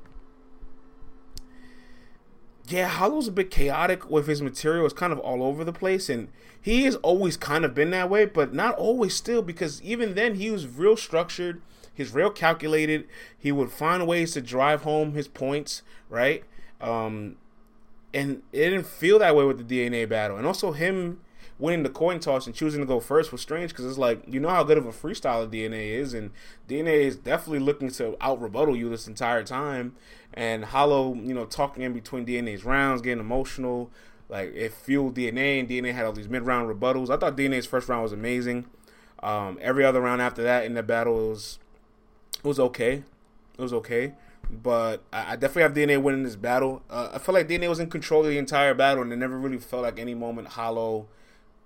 yeah, 2.70 2.88
Hollow's 2.88 3.26
a 3.26 3.32
bit 3.32 3.50
chaotic 3.50 4.08
with 4.08 4.28
his 4.28 4.40
material. 4.40 4.84
It's 4.84 4.94
kind 4.94 5.12
of 5.12 5.18
all 5.18 5.42
over 5.42 5.64
the 5.64 5.72
place, 5.72 6.08
and 6.08 6.28
he 6.60 6.84
has 6.84 6.94
always 6.96 7.36
kind 7.36 7.64
of 7.64 7.74
been 7.74 7.90
that 7.90 8.08
way, 8.08 8.26
but 8.26 8.54
not 8.54 8.76
always 8.76 9.14
still. 9.14 9.42
Because 9.42 9.82
even 9.82 10.14
then, 10.14 10.36
he 10.36 10.50
was 10.50 10.68
real 10.68 10.96
structured. 10.96 11.62
He's 11.94 12.12
real 12.12 12.30
calculated. 12.30 13.06
He 13.38 13.52
would 13.52 13.70
find 13.70 14.06
ways 14.06 14.32
to 14.32 14.40
drive 14.40 14.82
home 14.82 15.14
his 15.14 15.28
points, 15.28 15.82
right? 16.08 16.44
Um, 16.80 17.36
and 18.14 18.42
it 18.52 18.70
didn't 18.70 18.86
feel 18.86 19.18
that 19.18 19.36
way 19.36 19.44
with 19.44 19.66
the 19.66 19.88
DNA 19.88 20.08
battle, 20.08 20.36
and 20.36 20.46
also 20.46 20.72
him 20.72 21.20
winning 21.58 21.82
the 21.82 21.90
coin 21.90 22.18
toss 22.18 22.46
and 22.46 22.54
choosing 22.54 22.80
to 22.80 22.86
go 22.86 22.98
first 22.98 23.30
was 23.30 23.40
strange 23.40 23.70
because 23.70 23.84
it's 23.84 23.98
like 23.98 24.22
you 24.26 24.40
know 24.40 24.48
how 24.48 24.64
good 24.64 24.78
of 24.78 24.86
a 24.86 24.92
freestyler 24.92 25.48
DNA 25.48 25.90
is, 25.90 26.14
and 26.14 26.30
DNA 26.68 27.02
is 27.02 27.16
definitely 27.16 27.60
looking 27.60 27.90
to 27.90 28.16
out 28.20 28.40
rebuttal 28.40 28.76
you 28.76 28.88
this 28.88 29.06
entire 29.06 29.44
time. 29.44 29.94
And 30.32 30.66
Hollow, 30.66 31.14
you 31.14 31.34
know, 31.34 31.44
talking 31.44 31.82
in 31.82 31.92
between 31.92 32.24
DNA's 32.24 32.64
rounds, 32.64 33.02
getting 33.02 33.20
emotional, 33.20 33.90
like 34.28 34.54
it 34.54 34.72
fueled 34.72 35.14
DNA, 35.14 35.60
and 35.60 35.68
DNA 35.68 35.92
had 35.92 36.06
all 36.06 36.12
these 36.12 36.28
mid 36.28 36.42
round 36.42 36.68
rebuttals. 36.68 37.10
I 37.10 37.16
thought 37.16 37.36
DNA's 37.36 37.66
first 37.66 37.88
round 37.88 38.02
was 38.02 38.12
amazing. 38.12 38.66
Um, 39.22 39.58
every 39.60 39.84
other 39.84 40.00
round 40.00 40.22
after 40.22 40.42
that 40.42 40.64
in 40.64 40.74
the 40.74 40.82
battle 40.82 41.28
was 41.28 41.58
it 42.42 42.46
was 42.48 42.60
okay. 42.60 43.02
It 43.58 43.62
was 43.62 43.72
okay. 43.72 44.14
But 44.50 45.02
I, 45.12 45.36
definitely 45.36 45.62
have 45.62 45.74
DNA 45.74 46.02
winning 46.02 46.24
this 46.24 46.34
battle. 46.34 46.82
Uh, 46.90 47.10
I 47.14 47.18
felt 47.18 47.34
like 47.34 47.48
DNA 47.48 47.68
was 47.68 47.78
in 47.78 47.88
control 47.88 48.22
of 48.22 48.28
the 48.28 48.38
entire 48.38 48.74
battle, 48.74 49.02
and 49.02 49.12
it 49.12 49.16
never 49.16 49.38
really 49.38 49.58
felt 49.58 49.82
like 49.82 49.98
any 49.98 50.14
moment 50.14 50.48
Hollow 50.48 51.06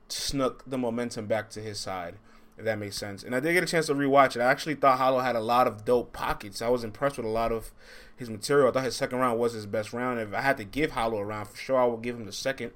snuck 0.09 0.65
the 0.67 0.77
momentum 0.77 1.27
back 1.27 1.49
to 1.51 1.61
his 1.61 1.79
side, 1.79 2.17
if 2.59 2.65
that 2.65 2.79
makes 2.79 2.97
sense. 2.97 3.23
And 3.23 3.35
I 3.35 3.41
did 3.41 3.55
get 3.55 3.63
a 3.63 3.67
chance 3.67 3.87
to 3.87 3.95
rewatch 3.95 4.37
it. 4.37 4.41
I 4.41 4.51
actually 4.51 4.75
thought 4.75 4.99
Hollow 4.99 5.21
had 5.21 5.37
a 5.37 5.41
lot 5.41 5.67
of 5.67 5.85
dope 5.85 6.13
pockets. 6.13 6.61
I 6.61 6.69
was 6.69 6.85
impressed 6.85 7.17
with 7.17 7.27
a 7.27 7.31
lot 7.31 7.53
of 7.53 7.71
his 8.17 8.29
material. 8.29 8.69
I 8.69 8.73
thought 8.73 8.85
his 8.85 8.97
second 8.97 9.19
round 9.19 9.39
was 9.39 9.55
his 9.55 9.67
best 9.67 9.93
round. 9.93 10.21
If 10.21 10.35
I 10.35 10.43
had 10.43 10.57
to 10.59 10.65
give 10.65 10.93
Hollow 10.93 11.19
a 11.19 11.25
round, 11.25 11.49
for 11.49 11.57
sure 11.57 11.79
I 11.79 11.87
would 11.87 12.03
give 12.03 12.17
him 12.17 12.27
the 12.27 12.33
second. 12.33 12.73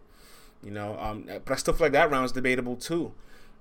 You 0.62 0.70
know, 0.70 0.96
um, 0.98 1.24
but 1.26 1.52
I 1.52 1.56
still 1.56 1.74
feel 1.74 1.86
like 1.86 1.92
that 1.92 2.10
round 2.10 2.24
is 2.24 2.32
debatable 2.32 2.76
too. 2.76 3.12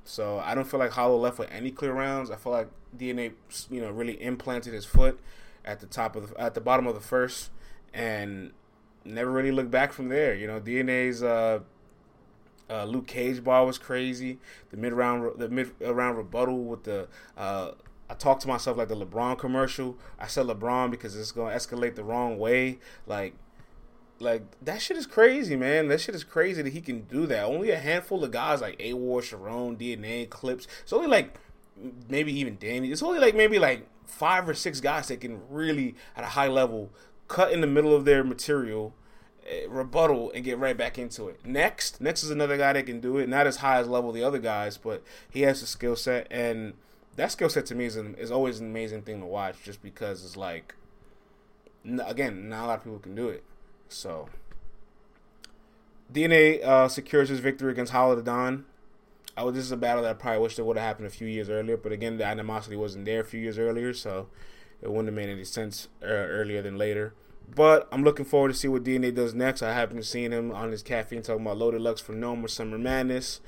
So 0.08 0.40
I 0.40 0.56
don't 0.56 0.66
feel 0.66 0.80
like 0.80 0.92
Hollow 0.92 1.18
left 1.18 1.38
with 1.38 1.52
any 1.52 1.70
clear 1.70 1.92
rounds. 1.92 2.32
I 2.32 2.38
feel 2.38 2.54
like 2.54 2.70
DNA, 2.98 3.34
you 3.70 3.82
know, 3.82 3.92
really 3.92 4.22
implanted 4.24 4.74
his 4.74 4.86
foot 4.86 5.20
at 5.66 5.82
the 5.82 5.86
top 5.86 6.16
of 6.16 6.30
the, 6.30 6.40
at 6.42 6.54
the 6.54 6.62
bottom 6.62 6.88
of 6.88 6.96
the 6.96 7.02
first, 7.02 7.52
and 7.94 8.54
never 9.04 9.30
really 9.30 9.52
looked 9.52 9.70
back 9.70 9.92
from 9.92 10.08
there. 10.08 10.34
You 10.34 10.48
know, 10.48 10.62
DNA's 10.62 11.22
uh, 11.22 11.60
uh, 12.70 12.86
Luke 12.86 13.06
Cage 13.06 13.44
bar 13.44 13.66
was 13.66 13.78
crazy. 13.78 14.40
The 14.70 14.78
mid 14.78 14.94
round, 14.94 15.40
the 15.40 15.50
mid 15.50 15.74
round 15.82 16.18
rebuttal 16.18 16.64
with 16.64 16.86
the. 16.86 17.10
Uh, 17.38 17.72
I 18.10 18.14
talked 18.14 18.42
to 18.44 18.48
myself 18.48 18.78
like 18.78 18.88
the 18.88 18.96
LeBron 18.96 19.38
commercial. 19.38 19.98
I 20.18 20.28
said 20.28 20.46
LeBron 20.46 20.90
because 20.90 21.18
it's 21.18 21.34
gonna 21.34 21.54
escalate 21.54 21.96
the 21.96 22.06
wrong 22.06 22.40
way. 22.40 22.80
Like, 23.06 23.34
like 24.20 24.44
that 24.62 24.82
shit 24.82 24.98
is 24.98 25.06
crazy, 25.06 25.56
man. 25.56 25.88
That 25.88 26.02
shit 26.02 26.16
is 26.16 26.24
crazy 26.24 26.62
that 26.62 26.74
he 26.74 26.82
can 26.82 27.02
do 27.02 27.26
that. 27.28 27.44
Only 27.44 27.72
a 27.72 27.78
handful 27.78 28.24
of 28.24 28.32
guys 28.32 28.62
like 28.62 28.78
A 28.80 28.94
War, 28.94 29.22
Sharon, 29.22 29.78
DNA, 29.78 30.30
Clips. 30.30 30.68
It's 30.84 30.94
only 30.94 31.08
like 31.08 31.40
maybe 32.10 32.38
even 32.40 32.58
Danny. 32.58 32.92
It's 32.92 33.04
only 33.04 33.20
like 33.20 33.36
maybe 33.36 33.60
like 33.60 33.88
five 34.06 34.48
or 34.48 34.54
six 34.54 34.80
guys 34.80 35.08
that 35.10 35.22
can 35.22 35.42
really 35.50 35.96
at 36.16 36.24
a 36.24 36.28
high 36.28 36.48
level 36.48 36.92
cut 37.28 37.52
in 37.52 37.62
the 37.62 37.68
middle 37.68 37.96
of 37.96 38.06
their 38.06 38.24
material 38.24 38.94
Eh, 39.48 39.66
rebuttal 39.70 40.30
and 40.36 40.44
get 40.44 40.58
right 40.58 40.76
back 40.76 40.98
into 40.98 41.30
it. 41.30 41.40
Next, 41.46 42.02
next 42.02 42.22
is 42.22 42.30
another 42.30 42.58
guy 42.58 42.74
that 42.74 42.86
can 42.86 43.00
do 43.00 43.18
it. 43.18 43.30
Not 43.30 43.48
as 43.48 43.58
high 43.58 43.80
as 43.80 43.88
level 43.88 44.12
the 44.12 44.24
other 44.24 44.40
guys, 44.40 44.78
but 44.78 45.04
he 45.30 45.44
has 45.44 45.62
the 45.62 45.68
skill 45.68 45.96
set, 45.96 46.28
and 46.30 46.74
that 47.16 47.32
skill 47.32 47.50
set 47.50 47.66
to 47.68 47.76
me 47.76 47.86
is 47.86 47.96
an, 47.96 48.16
is 48.16 48.30
always 48.30 48.60
an 48.60 48.66
amazing 48.66 49.04
thing 49.04 49.22
to 49.22 49.26
watch, 49.26 49.64
just 49.64 49.82
because 49.82 50.26
it's 50.26 50.36
like, 50.36 50.76
again, 51.86 52.50
not 52.50 52.66
a 52.66 52.68
lot 52.68 52.78
of 52.80 52.84
people 52.84 53.00
can 53.00 53.16
do 53.16 53.30
it. 53.30 53.46
So, 53.90 54.30
DNA 56.12 56.64
uh, 56.64 56.88
secures 56.88 57.30
his 57.30 57.40
victory 57.40 57.72
against 57.72 57.92
Hollow 57.92 58.16
the 58.16 58.22
Don. 58.22 58.66
Oh, 59.36 59.52
this 59.52 59.64
is 59.64 59.72
a 59.72 59.78
battle 59.78 60.04
that 60.04 60.10
I 60.10 60.14
probably 60.14 60.42
wish 60.42 60.56
that 60.56 60.66
would 60.66 60.78
have 60.78 60.86
happened 60.86 61.08
a 61.08 61.12
few 61.12 61.28
years 61.28 61.50
earlier, 61.50 61.78
but 61.78 61.92
again, 61.92 62.18
the 62.18 62.26
animosity 62.26 62.76
wasn't 62.76 63.06
there 63.06 63.22
a 63.22 63.26
few 63.26 63.40
years 63.40 63.60
earlier, 63.60 63.94
so 63.94 64.28
it 64.82 64.90
wouldn't 64.90 65.08
have 65.08 65.16
made 65.16 65.30
any 65.30 65.44
sense 65.44 65.90
uh, 66.02 66.08
earlier 66.08 66.62
than 66.62 66.78
later. 66.78 67.14
But 67.54 67.88
I'm 67.92 68.04
looking 68.04 68.26
forward 68.26 68.50
to 68.50 68.54
see 68.54 68.68
what 68.68 68.84
DNA 68.84 69.14
does 69.14 69.34
next. 69.34 69.62
I 69.62 69.74
haven't 69.74 70.04
seen 70.04 70.34
him 70.34 70.52
on 70.52 70.72
his 70.72 70.84
caffeine 70.84 71.22
talking 71.22 71.44
about 71.44 71.58
Loaded 71.58 71.82
Lux 71.82 72.02
for 72.02 72.14
NOME 72.14 72.44
or 72.44 72.48
Summer 72.48 72.78
Madness. 72.78 73.40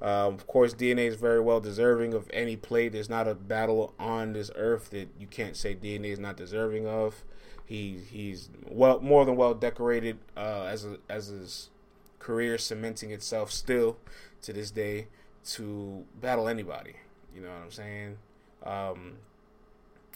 Uh, 0.00 0.26
of 0.26 0.46
course, 0.46 0.74
DNA 0.74 1.06
is 1.06 1.16
very 1.16 1.40
well 1.40 1.60
deserving 1.60 2.14
of 2.14 2.28
any 2.32 2.56
play. 2.56 2.88
There's 2.88 3.10
not 3.10 3.28
a 3.28 3.34
battle 3.34 3.94
on 3.98 4.32
this 4.32 4.50
earth 4.56 4.90
that 4.90 5.08
you 5.18 5.26
can't 5.26 5.56
say 5.56 5.74
DNA 5.74 6.06
is 6.06 6.18
not 6.18 6.36
deserving 6.36 6.86
of. 6.88 7.24
He 7.64 7.98
he's 8.10 8.48
well 8.68 9.00
more 9.00 9.24
than 9.24 9.36
well 9.36 9.54
decorated 9.54 10.18
uh, 10.36 10.64
as 10.64 10.84
a, 10.84 10.98
as 11.08 11.28
his 11.28 11.70
career 12.18 12.58
cementing 12.58 13.10
itself 13.10 13.50
still 13.50 13.96
to 14.42 14.52
this 14.52 14.70
day 14.70 15.08
to 15.44 16.04
battle 16.20 16.48
anybody. 16.48 16.94
You 17.34 17.42
know 17.42 17.48
what 17.48 17.62
I'm 17.62 17.70
saying? 17.70 18.18
Um, 18.64 19.14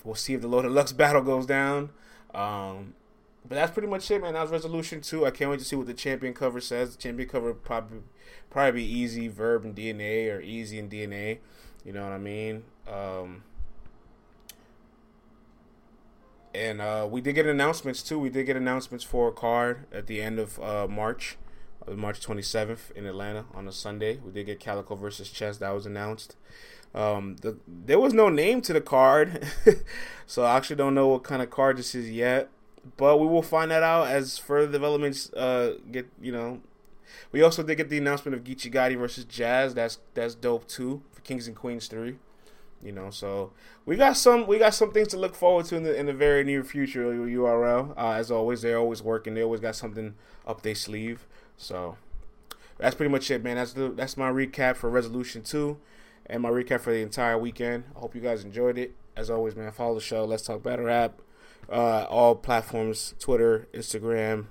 we'll 0.04 0.14
see 0.14 0.34
if 0.34 0.40
the 0.40 0.48
Lord 0.48 0.64
Loaded 0.64 0.74
Lux 0.74 0.92
battle 0.92 1.22
goes 1.22 1.46
down. 1.46 1.90
Um, 2.34 2.94
but 3.48 3.54
that's 3.54 3.72
pretty 3.72 3.88
much 3.88 4.10
it, 4.10 4.20
man. 4.20 4.34
That 4.34 4.42
was 4.42 4.50
resolution 4.50 5.00
two. 5.00 5.24
I 5.24 5.30
can't 5.30 5.50
wait 5.50 5.58
to 5.60 5.64
see 5.64 5.76
what 5.76 5.86
the 5.86 5.94
champion 5.94 6.34
cover 6.34 6.60
says. 6.60 6.96
The 6.96 7.02
champion 7.02 7.28
cover 7.28 7.54
probably 7.54 8.00
probably 8.50 8.82
be 8.82 8.98
easy 8.98 9.28
verb 9.28 9.64
and 9.64 9.74
DNA 9.74 10.34
or 10.34 10.40
easy 10.40 10.78
and 10.78 10.90
DNA. 10.90 11.38
You 11.84 11.92
know 11.92 12.02
what 12.02 12.12
I 12.12 12.18
mean? 12.18 12.64
Um, 12.88 13.44
and 16.56 16.80
uh, 16.80 17.06
we 17.10 17.20
did 17.20 17.34
get 17.34 17.46
announcements 17.46 18.02
too. 18.02 18.18
We 18.18 18.30
did 18.30 18.46
get 18.46 18.56
announcements 18.56 19.04
for 19.04 19.28
a 19.28 19.32
card 19.32 19.86
at 19.92 20.06
the 20.06 20.20
end 20.20 20.38
of 20.38 20.58
uh, 20.60 20.88
March, 20.88 21.36
uh, 21.86 21.92
March 21.92 22.20
27th 22.20 22.90
in 22.92 23.06
Atlanta 23.06 23.44
on 23.54 23.68
a 23.68 23.72
Sunday. 23.72 24.18
We 24.24 24.32
did 24.32 24.46
get 24.46 24.60
Calicoe 24.60 24.96
versus 24.96 25.30
Chess. 25.30 25.58
That 25.58 25.70
was 25.70 25.86
announced. 25.86 26.36
Um, 26.94 27.36
the, 27.42 27.58
there 27.66 28.00
was 28.00 28.14
no 28.14 28.28
name 28.30 28.62
to 28.62 28.72
the 28.72 28.80
card, 28.80 29.46
so 30.26 30.44
I 30.44 30.56
actually 30.56 30.76
don't 30.76 30.94
know 30.94 31.08
what 31.08 31.24
kind 31.24 31.42
of 31.42 31.50
card 31.50 31.76
this 31.76 31.94
is 31.94 32.10
yet 32.10 32.48
but 32.96 33.18
we 33.18 33.26
will 33.26 33.42
find 33.42 33.70
that 33.70 33.82
out 33.82 34.08
as 34.08 34.38
further 34.38 34.70
developments 34.70 35.32
uh, 35.32 35.74
get. 35.90 36.06
You 36.20 36.32
know, 36.32 36.60
we 37.32 37.42
also 37.42 37.62
did 37.62 37.76
get 37.76 37.88
the 37.88 37.98
announcement 37.98 38.36
of 38.36 38.44
Geechi 38.44 38.72
Gotti 38.72 38.96
versus 38.96 39.24
Jazz. 39.24 39.74
That's 39.74 39.98
that's 40.14 40.34
dope 40.34 40.68
too 40.68 41.02
for 41.12 41.20
Kings 41.22 41.46
and 41.46 41.56
Queens 41.56 41.88
three. 41.88 42.16
You 42.86 42.92
know, 42.92 43.10
so 43.10 43.50
we 43.84 43.96
got 43.96 44.16
some 44.16 44.46
we 44.46 44.60
got 44.60 44.72
some 44.72 44.92
things 44.92 45.08
to 45.08 45.16
look 45.16 45.34
forward 45.34 45.66
to 45.66 45.76
in 45.76 45.82
the 45.82 45.98
in 45.98 46.06
the 46.06 46.12
very 46.12 46.44
near 46.44 46.62
future. 46.62 47.04
URL, 47.12 47.92
uh, 47.98 48.12
as 48.12 48.30
always, 48.30 48.62
they're 48.62 48.78
always 48.78 49.02
working. 49.02 49.34
They 49.34 49.42
always 49.42 49.60
got 49.60 49.74
something 49.74 50.14
up 50.46 50.62
their 50.62 50.76
sleeve. 50.76 51.26
So 51.56 51.96
that's 52.78 52.94
pretty 52.94 53.10
much 53.10 53.28
it, 53.28 53.42
man. 53.42 53.56
That's 53.56 53.72
the 53.72 53.88
that's 53.88 54.16
my 54.16 54.30
recap 54.30 54.76
for 54.76 54.88
Resolution 54.88 55.42
Two, 55.42 55.78
and 56.26 56.40
my 56.40 56.48
recap 56.48 56.80
for 56.80 56.92
the 56.92 57.00
entire 57.00 57.36
weekend. 57.36 57.86
I 57.96 57.98
hope 57.98 58.14
you 58.14 58.20
guys 58.20 58.44
enjoyed 58.44 58.78
it. 58.78 58.94
As 59.16 59.30
always, 59.30 59.56
man, 59.56 59.72
follow 59.72 59.96
the 59.96 60.00
show. 60.00 60.24
Let's 60.24 60.44
talk 60.44 60.62
battle 60.62 60.84
rap. 60.84 61.20
Uh, 61.68 62.04
all 62.04 62.36
platforms: 62.36 63.16
Twitter, 63.18 63.66
Instagram, 63.74 64.46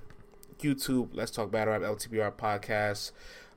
YouTube. 0.58 1.08
Let's 1.14 1.30
talk 1.30 1.50
battle 1.50 1.72
rap. 1.72 1.80
LTBR 1.80 2.32
podcast. 2.32 3.12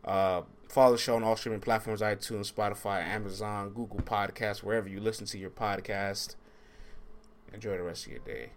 Uh, 0.06 0.44
follow 0.70 0.94
the 0.94 0.98
show 0.98 1.16
on 1.16 1.24
all 1.24 1.36
streaming 1.36 1.60
platforms: 1.60 2.02
iTunes, 2.02 2.52
Spotify, 2.52 3.04
Amazon, 3.04 3.70
Google 3.70 4.00
Podcasts, 4.00 4.64
wherever 4.64 4.88
you 4.88 5.00
listen 5.00 5.26
to 5.28 5.38
your 5.38 5.50
podcast. 5.50 6.36
Enjoy 7.54 7.76
the 7.76 7.84
rest 7.84 8.06
of 8.06 8.12
your 8.12 8.22
day. 8.22 8.52